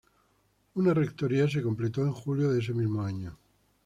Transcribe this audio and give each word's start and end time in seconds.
Una 0.73 0.93
rectoría 0.95 1.47
se 1.47 1.61
completó 1.61 2.01
en 2.01 2.11
julio 2.11 2.49
de 2.51 2.59
ese 2.59 2.73
mismo 2.73 3.03
año. 3.03 3.37